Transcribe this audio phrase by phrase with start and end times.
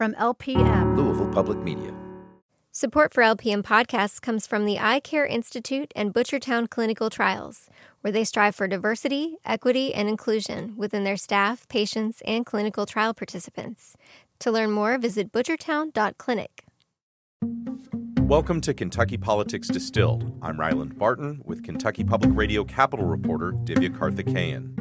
[0.00, 1.92] From LPM, Louisville Public Media.
[2.72, 7.68] Support for LPM podcasts comes from the Eye Care Institute and Butchertown Clinical Trials,
[8.00, 13.12] where they strive for diversity, equity, and inclusion within their staff, patients, and clinical trial
[13.12, 13.94] participants.
[14.38, 16.64] To learn more, visit butchertown.clinic.
[18.20, 20.34] Welcome to Kentucky Politics Distilled.
[20.40, 24.79] I'm Ryland Barton with Kentucky Public Radio Capitol reporter Divya Karthikeyan.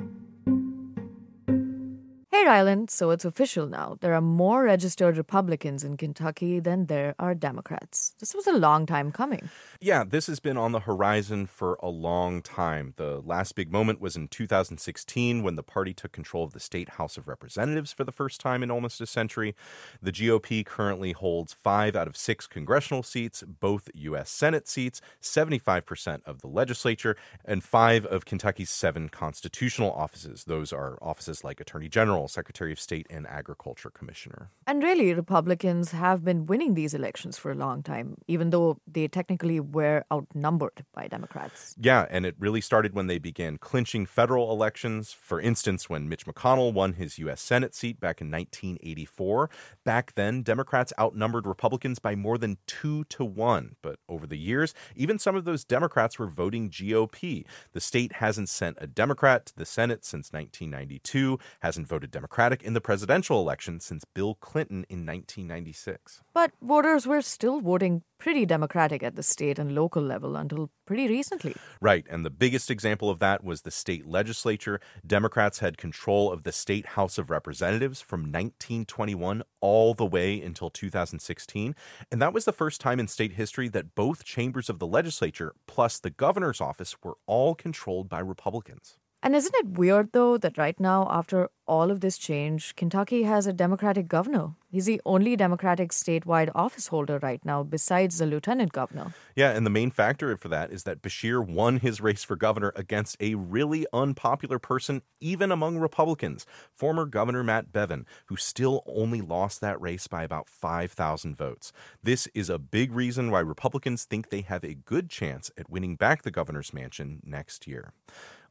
[2.39, 3.97] Hey, Ryland, so it's official now.
[3.99, 8.13] There are more registered Republicans in Kentucky than there are Democrats.
[8.21, 9.49] This was a long time coming.
[9.81, 12.93] Yeah, this has been on the horizon for a long time.
[12.95, 16.91] The last big moment was in 2016 when the party took control of the state
[16.91, 19.53] House of Representatives for the first time in almost a century.
[20.01, 24.29] The GOP currently holds five out of six congressional seats, both U.S.
[24.29, 30.45] Senate seats, 75% of the legislature, and five of Kentucky's seven constitutional offices.
[30.45, 34.49] Those are offices like Attorney General, Secretary of State, and Agriculture Commissioner.
[34.67, 39.07] And really, Republicans have been winning these elections for a long time, even though they
[39.07, 41.75] technically were outnumbered by Democrats.
[41.79, 45.11] Yeah, and it really started when they began clinching federal elections.
[45.11, 47.41] For instance, when Mitch McConnell won his U.S.
[47.41, 49.49] Senate seat back in 1984.
[49.83, 53.75] Back then, Democrats outnumbered Republicans by more than two to one.
[53.81, 57.45] But over the years, even some of those Democrats were voting GOP.
[57.73, 62.73] The state hasn't sent a Democrat to the Senate since 1992, hasn't voted Democratic in
[62.73, 66.21] the presidential election since Bill Clinton in 1996.
[66.33, 71.07] But voters were still voting pretty Democratic at the state and local level until pretty
[71.07, 71.55] recently.
[71.79, 74.81] Right, and the biggest example of that was the state legislature.
[75.07, 80.69] Democrats had control of the state House of Representatives from 1921 all the way until
[80.69, 81.73] 2016,
[82.11, 85.53] and that was the first time in state history that both chambers of the legislature
[85.67, 88.97] plus the governor's office were all controlled by Republicans.
[89.21, 93.45] And isn't it weird, though, that right now, after all of this change, Kentucky has
[93.45, 94.51] a Democratic governor?
[94.71, 99.13] He's the only Democratic statewide office holder right now, besides the lieutenant governor.
[99.35, 102.71] Yeah, and the main factor for that is that Beshear won his race for governor
[102.77, 109.19] against a really unpopular person, even among Republicans, former Governor Matt Bevin, who still only
[109.19, 111.73] lost that race by about 5,000 votes.
[112.01, 115.97] This is a big reason why Republicans think they have a good chance at winning
[115.97, 117.91] back the governor's mansion next year.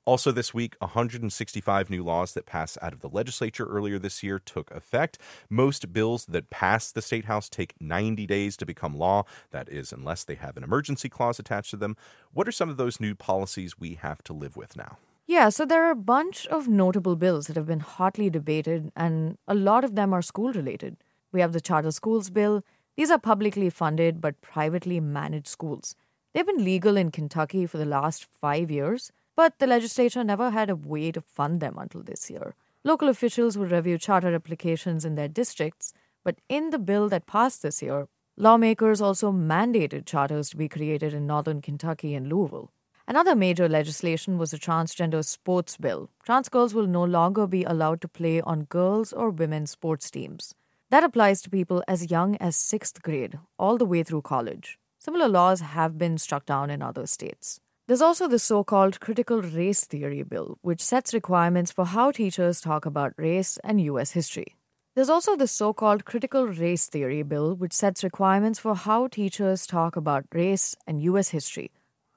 [0.09, 4.39] Also, this week, 165 new laws that passed out of the legislature earlier this year
[4.39, 5.19] took effect.
[5.51, 9.25] Most bills that pass the State House take 90 days to become law.
[9.51, 11.95] That is, unless they have an emergency clause attached to them.
[12.33, 14.97] What are some of those new policies we have to live with now?
[15.27, 19.37] Yeah, so there are a bunch of notable bills that have been hotly debated, and
[19.47, 20.97] a lot of them are school related.
[21.33, 22.65] We have the Charter Schools Bill.
[22.97, 25.95] These are publicly funded but privately managed schools.
[26.33, 30.69] They've been legal in Kentucky for the last five years but the legislature never had
[30.69, 32.57] a way to fund them until this year.
[32.83, 35.93] Local officials would review charter applications in their districts,
[36.25, 41.15] but in the bill that passed this year, lawmakers also mandated charters to be created
[41.15, 42.73] in northern Kentucky and Louisville.
[43.07, 46.11] Another major legislation was the transgender sports bill.
[46.25, 50.53] Trans girls will no longer be allowed to play on girls' or women's sports teams.
[50.91, 54.81] That applies to people as young as sixth grade, all the way through college.
[54.99, 57.61] Similar laws have been struck down in other states.
[57.89, 62.61] There's also the so called critical race theory bill, which sets requirements for how teachers
[62.61, 64.11] talk about race and U.S.
[64.11, 64.57] history.
[64.95, 69.67] There's also the so called critical race theory bill, which sets requirements for how teachers
[69.67, 71.31] talk about race and U.S.
[71.31, 71.71] history.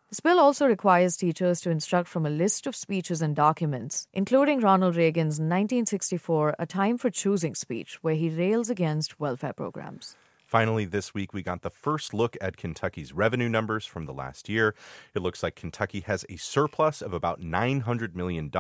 [0.10, 4.60] This bill also requires teachers to instruct from a list of speeches and documents, including
[4.60, 10.18] Ronald Reagan's 1964 A Time for Choosing speech, where he rails against welfare programs.
[10.52, 14.50] Finally, this week we got the first look at Kentucky's revenue numbers from the last
[14.50, 14.76] year.
[15.16, 18.52] It looks like Kentucky has a surplus of about $900 million.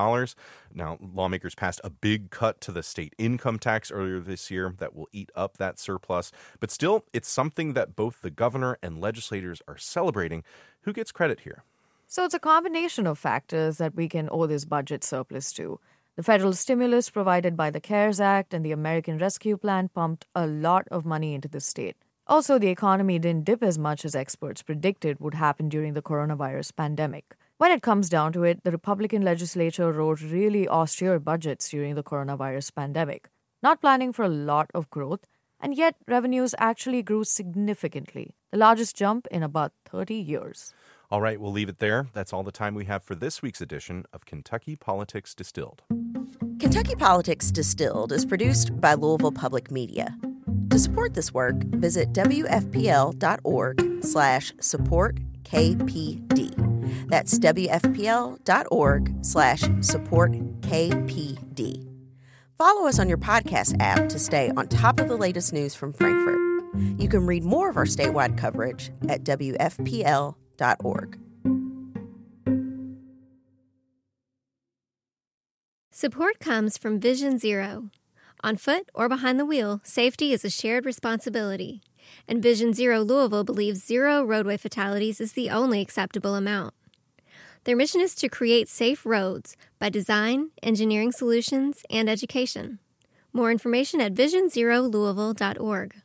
[0.73, 4.95] Now, lawmakers passed a big cut to the state income tax earlier this year that
[4.95, 6.31] will eat up that surplus.
[6.61, 10.45] But still, it's something that both the governor and legislators are celebrating.
[10.83, 11.65] Who gets credit here?
[12.07, 15.81] So it's a combination of factors that we can owe this budget surplus to.
[16.17, 20.45] The federal stimulus provided by the CARES Act and the American Rescue Plan pumped a
[20.45, 21.95] lot of money into the state.
[22.27, 26.75] Also, the economy didn't dip as much as experts predicted would happen during the coronavirus
[26.75, 27.35] pandemic.
[27.59, 32.03] When it comes down to it, the Republican legislature wrote really austere budgets during the
[32.03, 33.29] coronavirus pandemic,
[33.63, 35.25] not planning for a lot of growth,
[35.61, 40.73] and yet revenues actually grew significantly, the largest jump in about 30 years.
[41.09, 42.07] All right, we'll leave it there.
[42.13, 45.83] That's all the time we have for this week's edition of Kentucky Politics Distilled.
[46.59, 50.17] Kentucky Politics Distilled is produced by Louisville Public Media.
[50.69, 57.09] To support this work, visit wfpl.org slash support KPD.
[57.09, 60.31] That's wfpl.org slash support
[60.61, 61.90] KPD.
[62.61, 65.91] Follow us on your podcast app to stay on top of the latest news from
[65.91, 66.37] Frankfort.
[66.99, 71.17] You can read more of our statewide coverage at WFPL.org.
[75.89, 77.89] Support comes from Vision Zero.
[78.43, 81.81] On foot or behind the wheel, safety is a shared responsibility.
[82.27, 86.75] And Vision Zero Louisville believes zero roadway fatalities is the only acceptable amount.
[87.63, 92.79] Their mission is to create safe roads by design, engineering solutions, and education.
[93.33, 95.95] More information at visionzerolouisville.org.